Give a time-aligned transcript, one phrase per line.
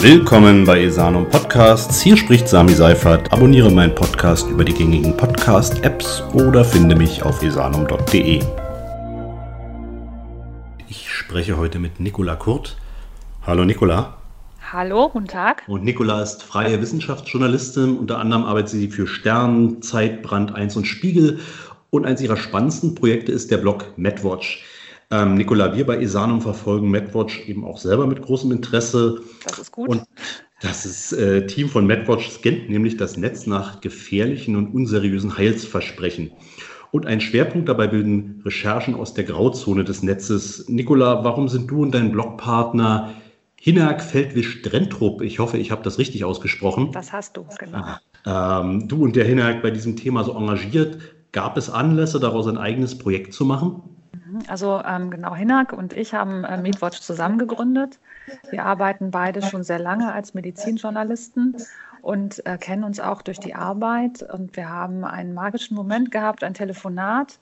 [0.00, 2.00] Willkommen bei Esanum Podcasts.
[2.00, 3.30] Hier spricht Sami Seifert.
[3.32, 8.42] Abonniere meinen Podcast über die gängigen Podcast-Apps oder finde mich auf esanum.de.
[10.88, 12.76] Ich spreche heute mit Nicola Kurt.
[13.46, 14.16] Hallo Nicola.
[14.72, 15.62] Hallo, guten Tag.
[15.68, 17.98] Und Nicola ist freie Wissenschaftsjournalistin.
[17.98, 21.40] Unter anderem arbeitet sie für Stern, Zeit, Brand 1 und Spiegel.
[21.90, 24.64] Und eines ihrer spannendsten Projekte ist der Blog MadWatch.
[25.12, 29.20] Ähm, Nicola, wir bei Isanum verfolgen MadWatch eben auch selber mit großem Interesse.
[29.44, 29.90] Das ist gut.
[29.90, 30.04] Und
[30.62, 36.30] das äh, Team von MadWatch scannt nämlich das Netz nach gefährlichen und unseriösen Heilsversprechen.
[36.92, 40.68] Und ein Schwerpunkt dabei bilden Recherchen aus der Grauzone des Netzes.
[40.68, 43.12] Nicola, warum sind du und dein Blogpartner
[43.56, 46.90] Hinak Feldwisch Drentrup, ich hoffe, ich habe das richtig ausgesprochen.
[46.92, 47.84] Das hast du, genau.
[48.26, 50.98] Ähm, du und der Hinak bei diesem Thema so engagiert.
[51.32, 53.82] Gab es Anlässe, daraus ein eigenes Projekt zu machen?
[54.48, 57.98] Also ähm, genau, Hinak und ich haben äh, MeetWatch zusammen gegründet.
[58.50, 61.56] Wir arbeiten beide schon sehr lange als Medizinjournalisten
[62.02, 64.22] und äh, kennen uns auch durch die Arbeit.
[64.22, 67.38] Und wir haben einen magischen Moment gehabt, ein Telefonat,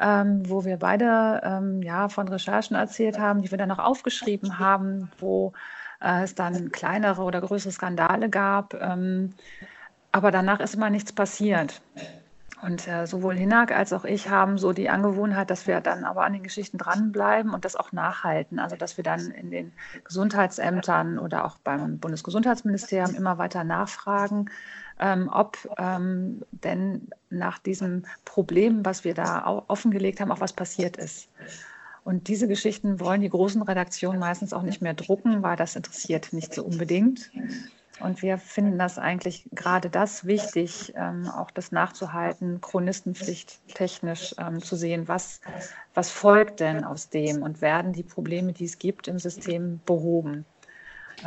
[0.00, 4.58] ähm, wo wir beide ähm, ja, von Recherchen erzählt haben, die wir dann auch aufgeschrieben
[4.58, 5.52] haben, wo
[6.00, 8.74] äh, es dann kleinere oder größere Skandale gab.
[8.74, 9.34] Ähm,
[10.12, 11.82] aber danach ist immer nichts passiert.
[12.62, 16.24] Und äh, sowohl Hinak als auch ich haben so die Angewohnheit, dass wir dann aber
[16.24, 18.58] an den Geschichten dranbleiben und das auch nachhalten.
[18.58, 19.72] Also dass wir dann in den
[20.04, 24.50] Gesundheitsämtern oder auch beim Bundesgesundheitsministerium immer weiter nachfragen,
[24.98, 30.96] ähm, ob ähm, denn nach diesem Problem, was wir da offengelegt haben, auch was passiert
[30.96, 31.28] ist.
[32.04, 36.32] Und diese Geschichten wollen die großen Redaktionen meistens auch nicht mehr drucken, weil das interessiert
[36.32, 37.30] nicht so unbedingt.
[38.00, 44.62] Und wir finden das eigentlich gerade das wichtig, ähm, auch das nachzuhalten, Chronistenpflicht technisch ähm,
[44.62, 45.40] zu sehen, was,
[45.94, 50.44] was folgt denn aus dem und werden die Probleme, die es gibt im System, behoben.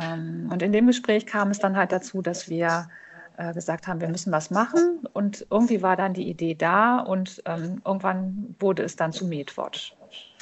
[0.00, 2.88] Ähm, und in dem Gespräch kam es dann halt dazu, dass wir
[3.36, 5.00] äh, gesagt haben, wir müssen was machen.
[5.12, 9.96] Und irgendwie war dann die Idee da und ähm, irgendwann wurde es dann zu MedWatch.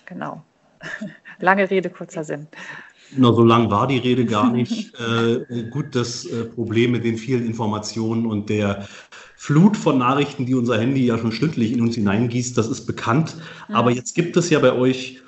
[0.05, 0.43] Genau.
[1.39, 2.49] Lange Rede, kurzer Sinn.
[3.17, 4.93] Na, so lang war die Rede gar nicht.
[5.51, 8.87] äh, gut, das äh, Problem mit den vielen Informationen und der
[9.37, 13.37] Flut von Nachrichten, die unser Handy ja schon stündlich in uns hineingießt, das ist bekannt.
[13.69, 13.75] Mhm.
[13.77, 15.23] Aber jetzt gibt es ja bei euch,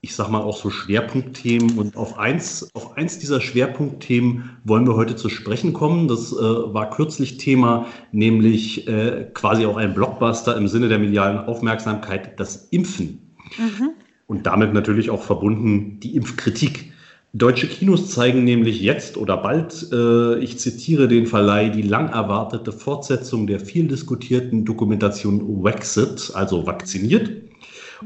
[0.00, 1.78] ich sag mal, auch so Schwerpunktthemen.
[1.78, 6.08] Und auf eins, auf eins dieser Schwerpunktthemen wollen wir heute zu sprechen kommen.
[6.08, 11.38] Das äh, war kürzlich Thema, nämlich äh, quasi auch ein Blockbuster im Sinne der medialen
[11.38, 13.34] Aufmerksamkeit, das Impfen.
[13.58, 13.90] Mhm.
[14.26, 16.92] Und damit natürlich auch verbunden die Impfkritik.
[17.38, 22.72] Deutsche Kinos zeigen nämlich jetzt oder bald, äh, ich zitiere den Verleih, die lang erwartete
[22.72, 27.30] Fortsetzung der viel diskutierten Dokumentation Waxit, also vakziniert.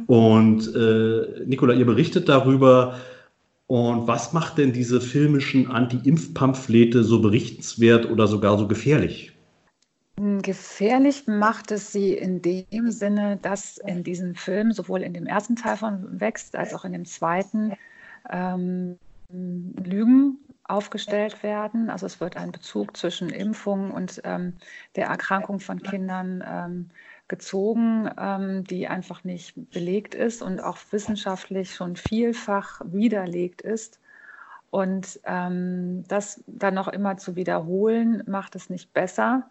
[0.06, 2.96] Und äh, Nicola, ihr berichtet darüber.
[3.68, 9.32] Und was macht denn diese filmischen Anti-Impf-Pamphlete so berichtenswert oder sogar so gefährlich?
[10.18, 15.26] Hm, gefährlich macht es sie in dem Sinne, dass in diesem Film, sowohl in dem
[15.26, 17.74] ersten Teil von Wächst als auch in dem zweiten,
[18.28, 18.98] ähm,
[19.32, 20.38] Lügen
[20.70, 21.90] aufgestellt werden.
[21.90, 24.54] Also es wird ein Bezug zwischen Impfung und ähm,
[24.96, 26.88] der Erkrankung von Kindern ähm,
[27.28, 34.00] gezogen, ähm, die einfach nicht belegt ist und auch wissenschaftlich schon vielfach widerlegt ist.
[34.70, 39.50] Und ähm, das dann noch immer zu wiederholen, macht es nicht besser.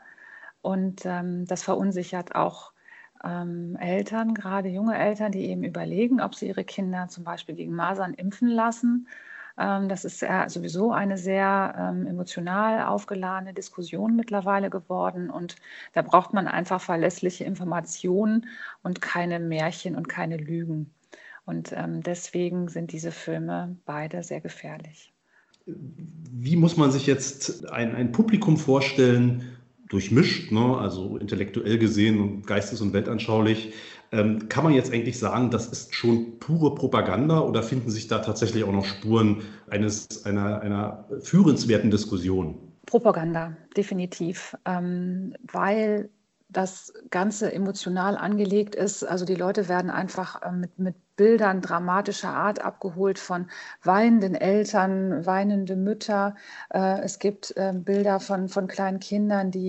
[0.61, 2.71] Und ähm, das verunsichert auch
[3.23, 7.73] ähm, Eltern, gerade junge Eltern, die eben überlegen, ob sie ihre Kinder zum Beispiel gegen
[7.73, 9.07] Masern impfen lassen
[9.59, 15.29] das ist sowieso eine sehr ähm, emotional aufgeladene Diskussion mittlerweile geworden.
[15.29, 15.57] Und
[15.93, 18.47] da braucht man einfach verlässliche Informationen
[18.83, 20.93] und keine Märchen und keine Lügen.
[21.45, 25.11] Und ähm, deswegen sind diese Filme beide sehr gefährlich.
[25.65, 29.57] Wie muss man sich jetzt ein, ein Publikum vorstellen,
[29.89, 30.77] durchmischt, ne?
[30.77, 33.73] also intellektuell gesehen und geistes- und weltanschaulich,
[34.11, 38.19] ähm, kann man jetzt eigentlich sagen, das ist schon pure Propaganda oder finden sich da
[38.19, 42.57] tatsächlich auch noch Spuren eines, einer, einer führenswerten Diskussion?
[42.85, 46.09] Propaganda, definitiv, ähm, weil
[46.51, 49.03] das Ganze emotional angelegt ist.
[49.03, 53.47] Also die Leute werden einfach äh, mit, mit Bildern dramatischer Art abgeholt von
[53.83, 56.35] weinenden Eltern, weinende Mütter.
[56.73, 59.67] Äh, es gibt äh, Bilder von, von kleinen Kindern, die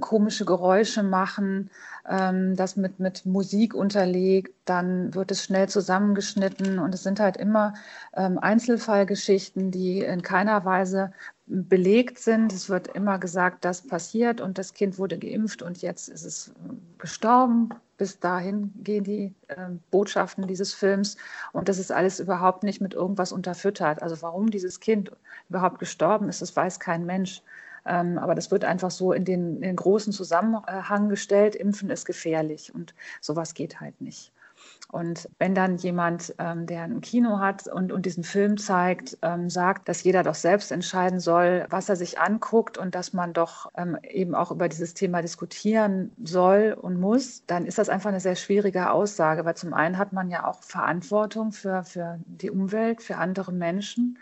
[0.00, 1.70] komische Geräusche machen.
[2.10, 7.36] Ähm, das mit, mit Musik unterlegt, dann wird es schnell zusammengeschnitten und es sind halt
[7.36, 7.74] immer
[8.14, 11.12] ähm, Einzelfallgeschichten, die in keiner Weise
[11.46, 12.52] belegt sind.
[12.52, 16.48] Es wird immer gesagt, das passiert und das Kind wurde geimpft und jetzt ist es
[16.48, 16.52] äh,
[16.98, 17.70] gestorben.
[17.96, 21.16] Bis dahin gehen die äh, Botschaften dieses Films
[21.52, 24.02] und das ist alles überhaupt nicht mit irgendwas unterfüttert.
[24.02, 25.12] Also warum dieses Kind
[25.48, 27.42] überhaupt gestorben ist, das weiß kein Mensch.
[27.86, 32.04] Ähm, aber das wird einfach so in den, in den großen Zusammenhang gestellt, Impfen ist
[32.04, 34.32] gefährlich und sowas geht halt nicht.
[34.92, 39.48] Und wenn dann jemand, ähm, der ein Kino hat und, und diesen Film zeigt, ähm,
[39.48, 43.70] sagt, dass jeder doch selbst entscheiden soll, was er sich anguckt und dass man doch
[43.76, 48.20] ähm, eben auch über dieses Thema diskutieren soll und muss, dann ist das einfach eine
[48.20, 53.00] sehr schwierige Aussage, weil zum einen hat man ja auch Verantwortung für, für die Umwelt,
[53.00, 54.18] für andere Menschen.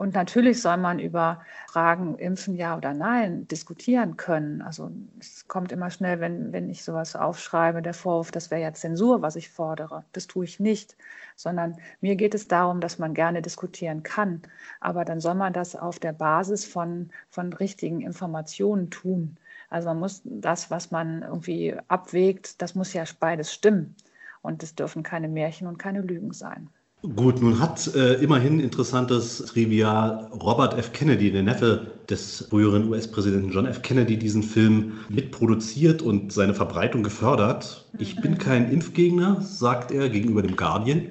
[0.00, 4.62] Und natürlich soll man über Fragen, impfen ja oder nein, diskutieren können.
[4.62, 8.72] Also es kommt immer schnell, wenn, wenn ich sowas aufschreibe, der Vorwurf, das wäre ja
[8.72, 10.06] Zensur, was ich fordere.
[10.12, 10.96] Das tue ich nicht,
[11.36, 14.40] sondern mir geht es darum, dass man gerne diskutieren kann.
[14.80, 19.36] Aber dann soll man das auf der Basis von, von richtigen Informationen tun.
[19.68, 23.94] Also man muss das, was man irgendwie abwägt, das muss ja beides stimmen.
[24.40, 26.70] Und es dürfen keine Märchen und keine Lügen sein.
[27.02, 30.92] Gut, nun hat äh, immerhin interessantes Trivia Robert F.
[30.92, 33.80] Kennedy, der Neffe des früheren US-Präsidenten John F.
[33.80, 37.86] Kennedy, diesen Film mitproduziert und seine Verbreitung gefördert.
[37.98, 41.04] Ich bin kein Impfgegner, sagt er gegenüber dem Guardian.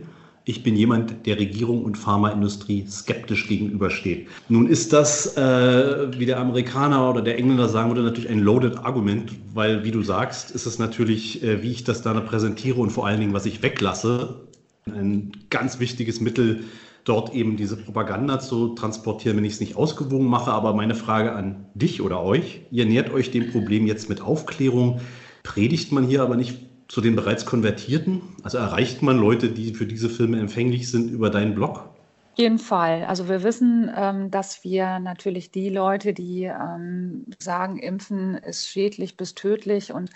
[0.45, 4.27] Ich bin jemand, der Regierung und Pharmaindustrie skeptisch gegenübersteht.
[4.47, 8.77] Nun ist das, äh, wie der Amerikaner oder der Engländer sagen würde, natürlich ein loaded
[8.77, 12.91] Argument, weil, wie du sagst, ist es natürlich, äh, wie ich das da präsentiere und
[12.91, 14.35] vor allen Dingen, was ich weglasse,
[14.93, 16.63] ein ganz wichtiges Mittel,
[17.03, 20.51] dort eben diese Propaganda zu transportieren, wenn ich es nicht ausgewogen mache.
[20.51, 25.01] Aber meine Frage an dich oder euch, ihr nähert euch dem Problem jetzt mit Aufklärung,
[25.43, 28.21] predigt man hier aber nicht zu den bereits Konvertierten?
[28.43, 31.89] Also erreicht man Leute, die für diese Filme empfänglich sind, über deinen Blog?
[32.35, 33.03] Jeden Fall.
[33.03, 39.17] Also wir wissen, ähm, dass wir natürlich die Leute, die ähm, sagen, Impfen ist schädlich
[39.17, 40.09] bis tödlich und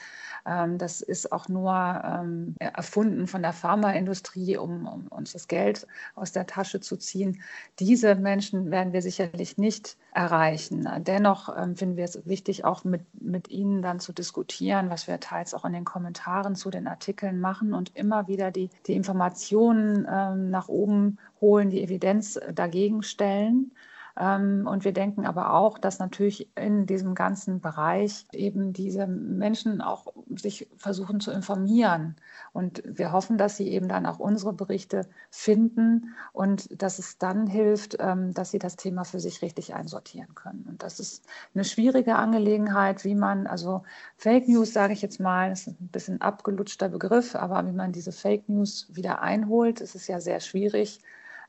[0.45, 6.33] das ist auch nur ähm, erfunden von der Pharmaindustrie, um, um, uns das Geld aus
[6.33, 7.41] der Tasche zu ziehen.
[7.79, 10.87] Diese Menschen werden wir sicherlich nicht erreichen.
[11.05, 15.19] Dennoch ähm, finden wir es wichtig, auch mit, mit ihnen dann zu diskutieren, was wir
[15.21, 20.03] teils auch in den Kommentaren zu den Artikeln machen und immer wieder die, die Informationen
[20.49, 23.71] nach oben holen, die Evidenz dagegen stellen.
[24.19, 29.81] Ähm, und wir denken aber auch, dass natürlich in diesem ganzen Bereich eben diese Menschen
[29.81, 32.15] auch sich versuchen zu informieren.
[32.51, 37.47] Und wir hoffen, dass sie eben dann auch unsere Berichte finden und dass es dann
[37.47, 40.65] hilft, ähm, dass sie das Thema für sich richtig einsortieren können.
[40.69, 41.25] Und das ist
[41.55, 43.83] eine schwierige Angelegenheit, wie man, also
[44.17, 48.11] Fake News, sage ich jetzt mal, ist ein bisschen abgelutschter Begriff, aber wie man diese
[48.11, 50.99] Fake News wieder einholt, ist es ja sehr schwierig,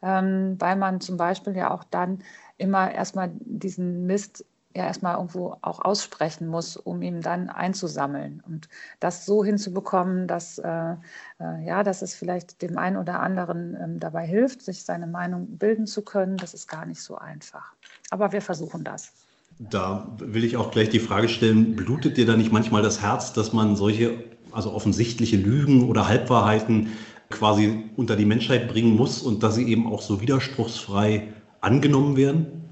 [0.03, 2.21] ähm, weil man zum Beispiel ja auch dann
[2.59, 4.45] immer erstmal diesen Mist
[4.77, 8.43] ja erstmal irgendwo auch aussprechen muss, um ihn dann einzusammeln.
[8.47, 8.69] Und
[8.99, 10.95] das so hinzubekommen, dass, äh,
[11.41, 15.59] äh, ja, dass es vielleicht dem einen oder anderen ähm, dabei hilft, sich seine Meinung
[15.59, 17.73] bilden zu können, das ist gar nicht so einfach.
[18.11, 19.13] Aber wir versuchen das.
[19.61, 23.33] Da will ich auch gleich die Frage stellen, blutet dir da nicht manchmal das Herz,
[23.33, 26.89] dass man solche, also offensichtliche Lügen oder Halbwahrheiten
[27.31, 31.33] quasi unter die Menschheit bringen muss und dass sie eben auch so widerspruchsfrei
[31.65, 32.69] angenommen werden?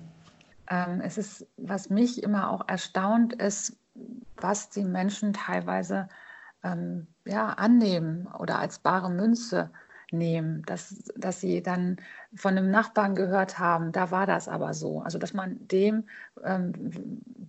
[0.70, 3.76] Ähm, es ist, was mich immer auch erstaunt, ist,
[4.36, 6.08] was die Menschen teilweise
[6.62, 9.70] ähm, ja, annehmen oder als bare Münze
[10.12, 11.96] nehmen, dass, dass sie dann
[12.34, 15.00] von einem Nachbarn gehört haben, da war das aber so.
[15.00, 16.04] Also dass man dem,
[16.44, 16.72] ähm,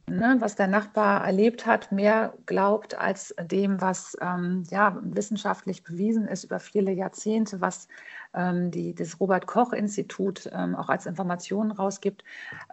[0.08, 6.28] ne, was der Nachbar erlebt hat, mehr glaubt als dem, was ähm, ja, wissenschaftlich bewiesen
[6.28, 7.88] ist über viele Jahrzehnte, was
[8.36, 12.24] die, das Robert-Koch-Institut ähm, auch als Informationen rausgibt.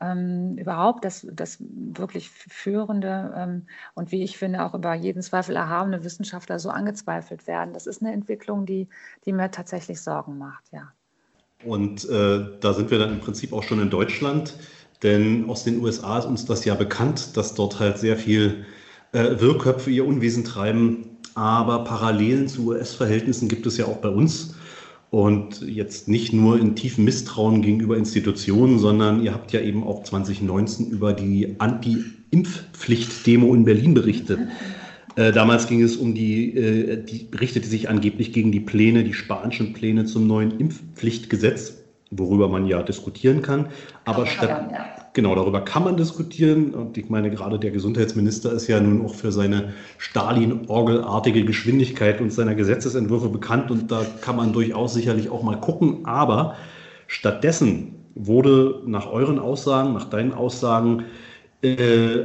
[0.00, 5.56] Ähm, überhaupt das, das wirklich führende ähm, und wie ich finde auch über jeden Zweifel
[5.56, 7.74] erhabene Wissenschaftler so angezweifelt werden.
[7.74, 8.88] Das ist eine Entwicklung, die,
[9.24, 10.92] die mir tatsächlich Sorgen macht, ja.
[11.64, 14.54] Und äh, da sind wir dann im Prinzip auch schon in Deutschland,
[15.02, 18.64] denn aus den USA ist uns das ja bekannt, dass dort halt sehr viel
[19.12, 21.18] äh, Wirrköpfe ihr Unwesen treiben.
[21.34, 24.54] Aber Parallelen zu US-Verhältnissen gibt es ja auch bei uns.
[25.10, 30.04] Und jetzt nicht nur in tiefem Misstrauen gegenüber Institutionen, sondern ihr habt ja eben auch
[30.04, 34.38] 2019 über die Anti-Impfpflicht-Demo in Berlin berichtet.
[35.16, 39.12] Äh, damals ging es um die, äh, die richtete sich angeblich gegen die Pläne, die
[39.12, 41.78] spanischen Pläne zum neuen Impfpflichtgesetz.
[42.12, 43.68] worüber man ja diskutieren kann.
[44.04, 44.68] Aber statt.
[45.12, 46.74] Genau, darüber kann man diskutieren.
[46.74, 52.32] Und ich meine, gerade der Gesundheitsminister ist ja nun auch für seine Stalin-Orgelartige Geschwindigkeit und
[52.32, 53.70] seiner Gesetzesentwürfe bekannt.
[53.70, 56.06] Und da kann man durchaus sicherlich auch mal gucken.
[56.06, 56.56] Aber
[57.06, 61.04] stattdessen wurde nach euren Aussagen, nach deinen Aussagen,
[61.62, 62.24] äh,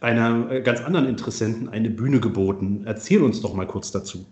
[0.00, 2.82] einer ganz anderen Interessenten eine Bühne geboten.
[2.84, 4.26] Erzähl uns doch mal kurz dazu.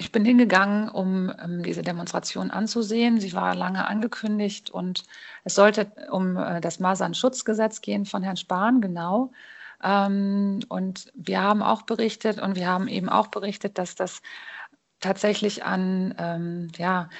[0.00, 3.20] Ich bin hingegangen, um ähm, diese Demonstration anzusehen.
[3.20, 5.04] Sie war lange angekündigt und
[5.44, 9.30] es sollte um äh, das Masernschutzgesetz gehen von Herrn Spahn, genau.
[9.82, 14.22] Ähm, und wir haben auch berichtet und wir haben eben auch berichtet, dass das
[15.00, 17.10] tatsächlich an, ähm, ja,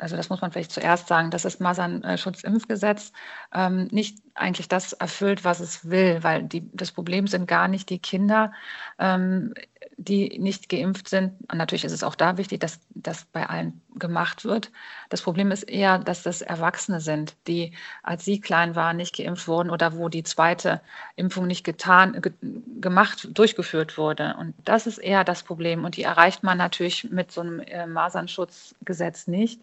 [0.00, 3.12] also das muss man vielleicht zuerst sagen, dass das Masernschutzimpfgesetz
[3.52, 7.90] ähm, nicht eigentlich das erfüllt, was es will, weil die, das Problem sind gar nicht
[7.90, 8.52] die Kinder.
[8.98, 9.54] Ähm,
[9.96, 11.32] die nicht geimpft sind.
[11.50, 14.70] Und natürlich ist es auch da wichtig, dass das bei allen gemacht wird.
[15.08, 19.46] Das Problem ist eher, dass das Erwachsene sind, die, als sie klein waren, nicht geimpft
[19.46, 20.80] wurden oder wo die zweite
[21.16, 22.32] Impfung nicht getan, ge,
[22.80, 24.34] gemacht, durchgeführt wurde.
[24.38, 25.84] Und das ist eher das Problem.
[25.84, 29.60] Und die erreicht man natürlich mit so einem äh, Masernschutzgesetz nicht.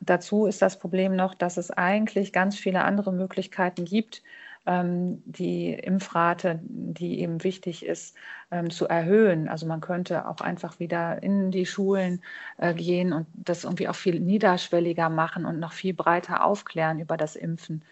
[0.00, 4.22] dazu ist das Problem noch, dass es eigentlich ganz viele andere Möglichkeiten gibt,
[4.66, 8.16] die Impfrate, die eben wichtig ist,
[8.50, 9.48] ähm, zu erhöhen.
[9.48, 12.22] Also man könnte auch einfach wieder in die Schulen
[12.58, 17.16] äh, gehen und das irgendwie auch viel niederschwelliger machen und noch viel breiter aufklären über
[17.16, 17.84] das Impfen.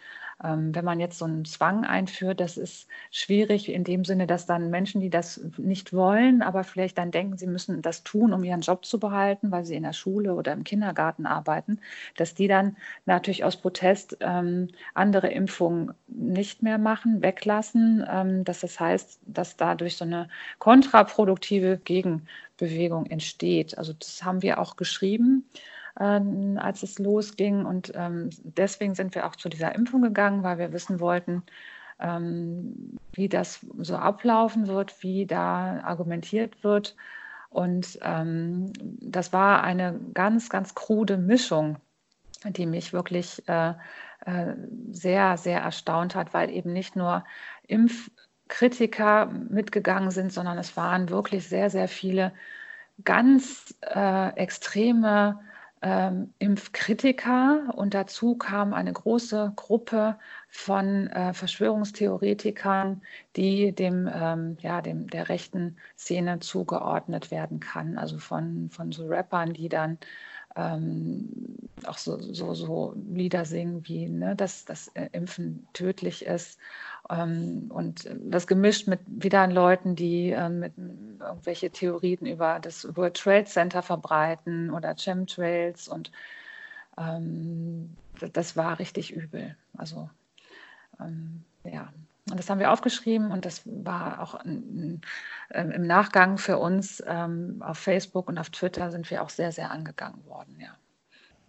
[0.43, 4.47] Ähm, wenn man jetzt so einen Zwang einführt, das ist schwierig in dem Sinne, dass
[4.47, 8.45] dann Menschen, die das nicht wollen, aber vielleicht dann denken, sie müssen das tun, um
[8.45, 11.81] ihren Job zu behalten, weil sie in der Schule oder im Kindergarten arbeiten,
[12.17, 18.05] dass die dann natürlich aus Protest ähm, andere Impfungen nicht mehr machen, weglassen.
[18.11, 20.29] Ähm, dass das heißt, dass dadurch so eine
[20.59, 23.77] kontraproduktive Gegenbewegung entsteht.
[23.79, 25.45] Also das haben wir auch geschrieben
[25.99, 27.65] ähm, als es losging.
[27.65, 31.43] Und ähm, deswegen sind wir auch zu dieser Impfung gegangen, weil wir wissen wollten,
[31.99, 36.97] ähm, wie das so ablaufen wird, wie da argumentiert wird.
[37.51, 41.79] Und ähm, das war eine ganz, ganz krude Mischung,
[42.45, 43.75] die mich wirklich äh,
[44.25, 44.55] äh,
[44.93, 47.25] sehr, sehr erstaunt hat, weil eben nicht nur
[47.67, 52.33] Impfkritiker mitgegangen sind, sondern es waren wirklich sehr, sehr viele
[53.05, 55.41] ganz äh, extreme
[55.83, 60.19] ähm, Impfkritiker und dazu kam eine große Gruppe
[60.49, 63.03] von äh, Verschwörungstheoretikern,
[63.37, 67.97] die dem, ähm, ja, dem, der rechten Szene zugeordnet werden kann.
[67.97, 69.99] Also von, von so Rappern, die dann
[70.57, 71.31] ähm,
[71.87, 76.59] auch so, so, so Lieder singen wie, ne, dass das äh, Impfen tödlich ist
[77.11, 80.75] und das gemischt mit wieder Leuten, die äh, mit
[81.19, 86.13] irgendwelche Theorien über das World Trade Center verbreiten oder Chemtrails und
[86.97, 87.97] ähm,
[88.33, 89.57] das war richtig übel.
[89.77, 90.09] Also
[91.01, 91.93] ähm, ja.
[92.31, 95.01] Und das haben wir aufgeschrieben und das war auch im
[95.51, 100.25] Nachgang für uns ähm, auf Facebook und auf Twitter sind wir auch sehr, sehr angegangen
[100.27, 100.77] worden, ja.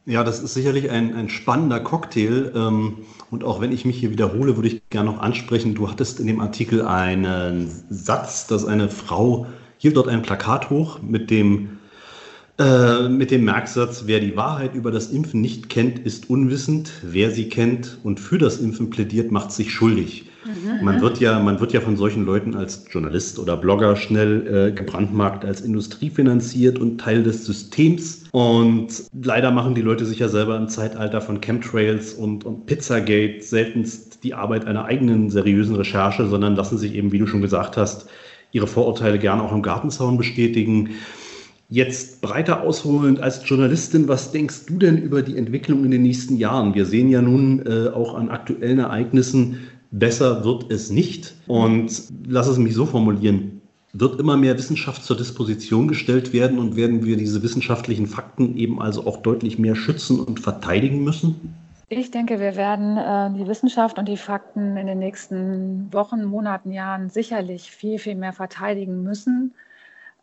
[0.06, 2.52] Ja, das ist sicherlich ein, ein spannender Cocktail.
[2.56, 2.98] Ähm,
[3.30, 6.28] und auch wenn ich mich hier wiederhole, würde ich gerne noch ansprechen, du hattest in
[6.28, 9.46] dem Artikel einen Satz, dass eine Frau
[9.78, 11.78] hielt dort ein Plakat hoch mit dem,
[12.58, 16.92] äh, mit dem Merksatz, wer die Wahrheit über das Impfen nicht kennt, ist unwissend.
[17.04, 20.31] Wer sie kennt und für das Impfen plädiert, macht sich schuldig.
[20.46, 20.84] Mhm.
[20.84, 24.72] Man, wird ja, man wird ja von solchen Leuten als Journalist oder Blogger schnell äh,
[24.72, 28.24] gebrandmarkt als industriefinanziert und Teil des Systems.
[28.32, 28.88] Und
[29.24, 34.24] leider machen die Leute sich ja selber im Zeitalter von Chemtrails und, und Pizzagate seltenst
[34.24, 38.08] die Arbeit einer eigenen seriösen Recherche, sondern lassen sich eben, wie du schon gesagt hast,
[38.52, 40.92] ihre Vorurteile gerne auch im Gartenzaun bestätigen.
[41.74, 46.36] Jetzt breiter ausholend als Journalistin, was denkst du denn über die Entwicklung in den nächsten
[46.36, 46.76] Jahren?
[46.76, 49.60] Wir sehen ja nun äh, auch an aktuellen Ereignissen,
[49.92, 51.36] Besser wird es nicht.
[51.48, 51.92] Und
[52.28, 53.62] lass es mich so formulieren.
[53.94, 58.82] Wird immer mehr Wissenschaft zur Disposition gestellt werden und werden wir diese wissenschaftlichen Fakten eben
[58.82, 61.56] also auch deutlich mehr schützen und verteidigen müssen?
[61.90, 66.72] Ich denke, wir werden äh, die Wissenschaft und die Fakten in den nächsten Wochen, Monaten,
[66.72, 69.54] Jahren sicherlich viel, viel mehr verteidigen müssen.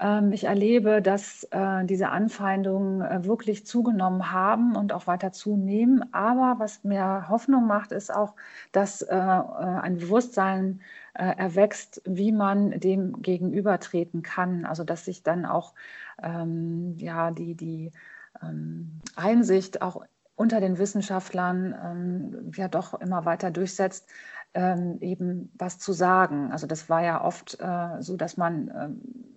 [0.00, 6.12] Ähm, ich erlebe, dass äh, diese Anfeindungen äh, wirklich zugenommen haben und auch weiter zunehmen.
[6.12, 8.34] Aber was mir Hoffnung macht, ist auch,
[8.72, 10.80] dass äh, ein Bewusstsein
[11.14, 14.64] erwächst, wie man dem gegenübertreten kann.
[14.64, 15.74] Also dass sich dann auch
[16.22, 17.90] ähm, ja, die, die
[18.40, 20.04] ähm, Einsicht auch
[20.36, 24.08] unter den Wissenschaftlern ja doch immer weiter durchsetzt,
[24.54, 26.52] ähm, eben was zu sagen.
[26.52, 28.68] Also das war ja oft äh, so, dass man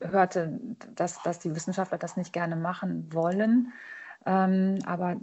[0.02, 0.60] äh, hörte,
[0.96, 3.74] dass, dass die Wissenschaftler das nicht gerne machen wollen.
[4.26, 5.18] Ähm, aber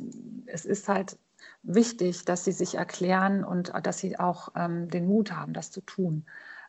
[0.46, 1.18] es ist halt
[1.62, 5.80] wichtig, dass sie sich erklären und dass sie auch ähm, den Mut haben, das zu
[5.80, 6.24] tun.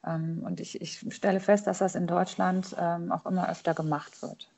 [0.05, 4.21] Ähm, und ich, ich, stelle fest, dass das in Deutschland ähm, auch immer öfter gemacht
[4.21, 4.49] wird.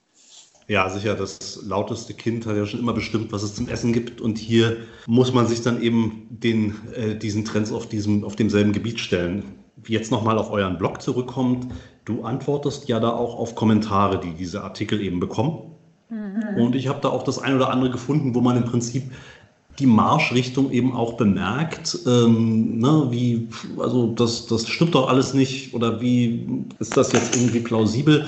[0.72, 4.22] Ja, sicher, das lauteste Kind hat ja schon immer bestimmt, was es zum Essen gibt.
[4.22, 8.72] Und hier muss man sich dann eben den, äh, diesen Trends auf, diesem, auf demselben
[8.72, 9.44] Gebiet stellen.
[9.86, 11.68] Jetzt nochmal auf euren Blog zurückkommt.
[12.06, 15.74] Du antwortest ja da auch auf Kommentare, die diese Artikel eben bekommen.
[16.10, 16.64] Mhm.
[16.64, 19.12] Und ich habe da auch das ein oder andere gefunden, wo man im Prinzip
[19.78, 25.74] die Marschrichtung eben auch bemerkt, ähm, ne, wie, also das, das stimmt doch alles nicht
[25.74, 28.26] oder wie ist das jetzt irgendwie plausibel?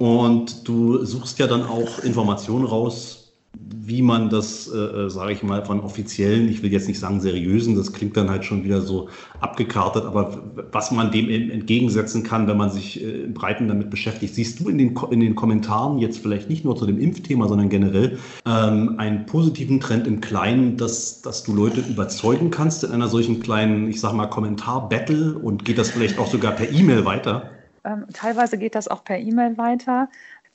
[0.00, 5.42] Und du suchst ja dann auch Informationen raus, wie man das, äh, äh sage ich
[5.42, 8.80] mal, von offiziellen, ich will jetzt nicht sagen seriösen, das klingt dann halt schon wieder
[8.80, 10.42] so abgekartet, aber
[10.72, 14.34] was man dem entgegensetzen kann, wenn man sich äh, im Breiten damit beschäftigt.
[14.34, 17.68] Siehst du in den, in den Kommentaren jetzt vielleicht nicht nur zu dem Impfthema, sondern
[17.68, 18.16] generell
[18.46, 23.40] ähm, einen positiven Trend im Kleinen, dass, dass du Leute überzeugen kannst in einer solchen
[23.40, 27.50] kleinen, ich sag mal, Kommentar-Battle und geht das vielleicht auch sogar per E-Mail weiter?
[27.84, 30.08] Ähm, teilweise geht das auch per E-Mail weiter.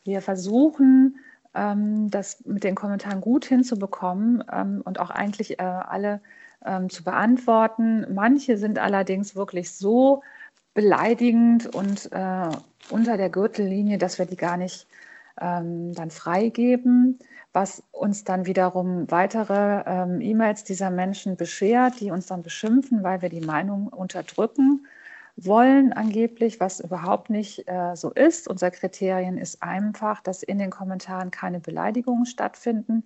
[0.03, 1.17] Wir versuchen,
[1.55, 6.21] ähm, das mit den Kommentaren gut hinzubekommen ähm, und auch eigentlich äh, alle
[6.65, 8.05] ähm, zu beantworten.
[8.13, 10.21] Manche sind allerdings wirklich so
[10.73, 12.49] beleidigend und äh,
[12.89, 14.87] unter der Gürtellinie, dass wir die gar nicht
[15.39, 17.19] ähm, dann freigeben,
[17.53, 23.21] was uns dann wiederum weitere ähm, E-Mails dieser Menschen beschert, die uns dann beschimpfen, weil
[23.21, 24.85] wir die Meinung unterdrücken
[25.37, 28.47] wollen angeblich, was überhaupt nicht äh, so ist.
[28.47, 33.03] Unser Kriterien ist einfach, dass in den Kommentaren keine Beleidigungen stattfinden,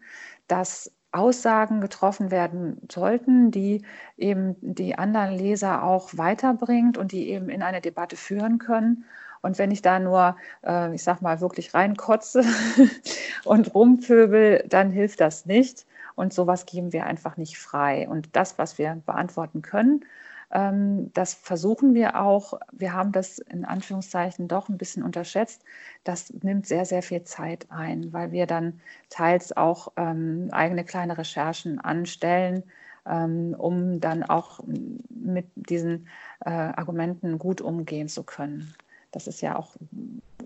[0.48, 3.84] dass Aussagen getroffen werden sollten, die
[4.18, 9.06] eben die anderen Leser auch weiterbringt und die eben in eine Debatte führen können.
[9.42, 12.44] Und wenn ich da nur, äh, ich sag mal, wirklich reinkotze
[13.46, 15.88] und rumpöbel, dann hilft das nicht.
[16.16, 18.08] Und sowas geben wir einfach nicht frei.
[18.08, 20.06] Und das, was wir beantworten können,
[20.52, 22.60] das versuchen wir auch.
[22.72, 25.64] Wir haben das in Anführungszeichen doch ein bisschen unterschätzt.
[26.04, 31.20] Das nimmt sehr, sehr viel Zeit ein, weil wir dann teils auch ähm, eigene kleine
[31.20, 32.64] Recherchen anstellen,
[33.06, 34.62] ähm, um dann auch
[35.10, 36.08] mit diesen
[36.44, 38.74] äh, Argumenten gut umgehen zu können.
[39.12, 39.76] Das ist ja auch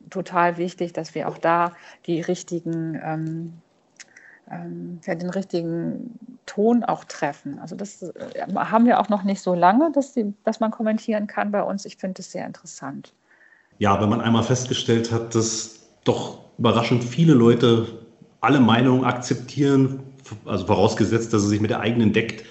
[0.09, 1.73] total wichtig, dass wir auch da
[2.07, 3.53] die richtigen ähm,
[4.51, 7.59] ähm, ja, den richtigen Ton auch treffen.
[7.59, 8.11] Also das äh,
[8.55, 11.85] haben wir auch noch nicht so lange, dass, die, dass man kommentieren kann bei uns.
[11.85, 13.13] Ich finde es sehr interessant.
[13.79, 17.87] Ja, wenn man einmal festgestellt hat, dass doch überraschend viele Leute
[18.41, 20.01] alle Meinungen akzeptieren,
[20.45, 22.45] also vorausgesetzt, dass sie sich mit der eigenen deckt,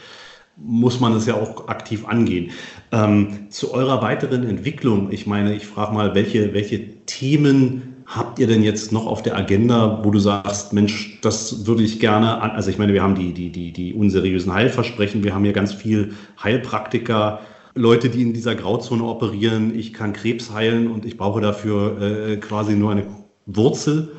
[0.56, 2.50] muss man es ja auch aktiv angehen.
[2.92, 8.46] Ähm, zu eurer weiteren Entwicklung, ich meine, ich frage mal, welche, welche Themen habt ihr
[8.46, 12.50] denn jetzt noch auf der Agenda, wo du sagst, Mensch, das würde ich gerne an,
[12.50, 15.72] also ich meine, wir haben die, die, die, die unseriösen Heilversprechen, wir haben hier ganz
[15.72, 17.40] viel Heilpraktiker,
[17.74, 22.36] Leute, die in dieser Grauzone operieren, ich kann Krebs heilen und ich brauche dafür äh,
[22.36, 23.06] quasi nur eine
[23.46, 24.12] Wurzel.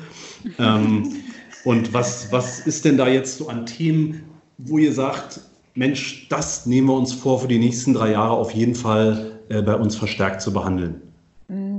[0.58, 1.12] ähm,
[1.64, 4.24] und was, was ist denn da jetzt so an Themen,
[4.58, 5.40] wo ihr sagt,
[5.74, 9.62] Mensch, das nehmen wir uns vor, für die nächsten drei Jahre auf jeden Fall äh,
[9.62, 11.00] bei uns verstärkt zu behandeln?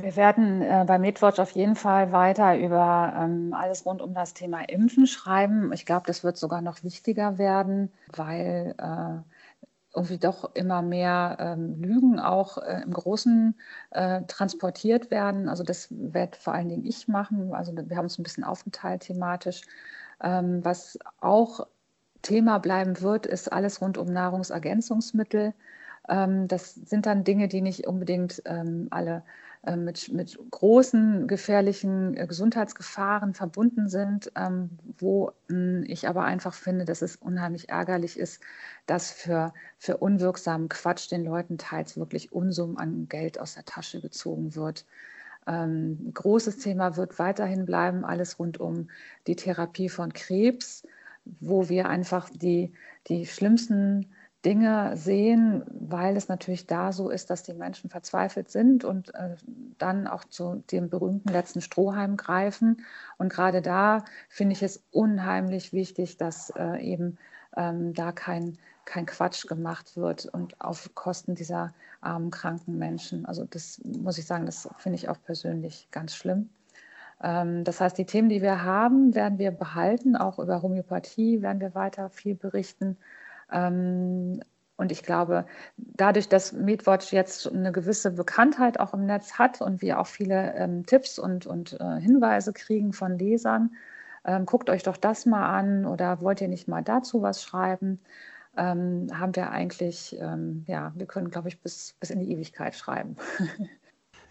[0.05, 4.35] Wir werden äh, bei MedWatch auf jeden Fall weiter über ähm, alles rund um das
[4.35, 5.73] Thema Impfen schreiben.
[5.73, 9.23] Ich glaube, das wird sogar noch wichtiger werden, weil äh,
[9.95, 15.49] irgendwie doch immer mehr ähm, Lügen auch äh, im Großen äh, transportiert werden.
[15.49, 17.55] Also das werde vor allen Dingen ich machen.
[17.55, 19.63] Also wir haben uns ein bisschen aufgeteilt thematisch.
[20.21, 21.65] Ähm, was auch
[22.21, 25.55] Thema bleiben wird, ist alles rund um Nahrungsergänzungsmittel.
[26.07, 29.23] Ähm, das sind dann Dinge, die nicht unbedingt ähm, alle
[29.75, 36.85] mit, mit großen gefährlichen äh, Gesundheitsgefahren verbunden sind, ähm, wo hm, ich aber einfach finde,
[36.85, 38.41] dass es unheimlich ärgerlich ist,
[38.85, 44.01] dass für, für unwirksamen Quatsch den Leuten teils wirklich Unsummen an Geld aus der Tasche
[44.01, 44.85] gezogen wird.
[45.47, 48.89] Ähm, großes Thema wird weiterhin bleiben, alles rund um
[49.27, 50.83] die Therapie von Krebs,
[51.39, 52.73] wo wir einfach die,
[53.07, 54.07] die schlimmsten
[54.45, 59.35] Dinge sehen, weil es natürlich da so ist, dass die Menschen verzweifelt sind und äh,
[59.79, 62.85] dann auch zu dem berühmten letzten Strohhalm greifen.
[63.17, 67.17] Und gerade da finde ich es unheimlich wichtig, dass äh, eben
[67.57, 73.25] ähm, da kein, kein Quatsch gemacht wird und auf Kosten dieser armen, kranken Menschen.
[73.25, 76.49] Also das muss ich sagen, das finde ich auch persönlich ganz schlimm.
[77.23, 80.15] Ähm, das heißt, die Themen, die wir haben, werden wir behalten.
[80.15, 82.97] Auch über Homöopathie werden wir weiter viel berichten.
[83.51, 84.41] Ähm,
[84.77, 85.45] und ich glaube,
[85.77, 90.53] dadurch, dass MedWatch jetzt eine gewisse Bekanntheit auch im Netz hat und wir auch viele
[90.55, 93.75] ähm, Tipps und, und äh, Hinweise kriegen von Lesern,
[94.25, 97.99] ähm, guckt euch doch das mal an oder wollt ihr nicht mal dazu was schreiben?
[98.57, 102.75] ähm, haben wir eigentlich, ähm, ja, wir können, glaube ich, bis, bis in die Ewigkeit
[102.75, 103.15] schreiben.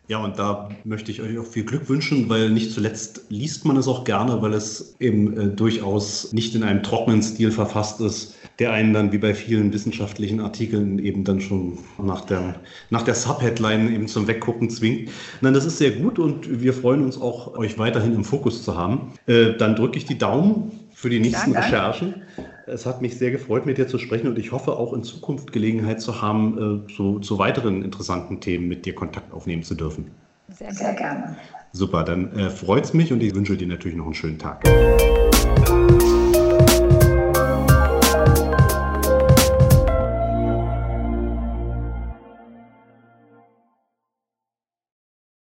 [0.06, 3.78] Ja, und da möchte ich euch auch viel Glück wünschen, weil nicht zuletzt liest man
[3.78, 8.34] es auch gerne, weil es eben äh, durchaus nicht in einem trockenen Stil verfasst ist,
[8.58, 12.56] der einen dann wie bei vielen wissenschaftlichen Artikeln eben dann schon nach der,
[12.90, 15.10] nach der Subheadline eben zum Weggucken zwingt.
[15.40, 18.76] Nein, das ist sehr gut und wir freuen uns auch, euch weiterhin im Fokus zu
[18.76, 19.12] haben.
[19.26, 21.66] Äh, dann drücke ich die Daumen für die nächsten Danke.
[21.66, 22.22] Recherchen.
[22.66, 25.52] Es hat mich sehr gefreut, mit dir zu sprechen und ich hoffe auch in Zukunft
[25.52, 30.10] Gelegenheit zu haben, äh, zu, zu weiteren interessanten Themen mit dir Kontakt aufnehmen zu dürfen.
[30.48, 31.36] Sehr, sehr gerne.
[31.72, 34.62] Super, dann äh, freut es mich und ich wünsche dir natürlich noch einen schönen Tag.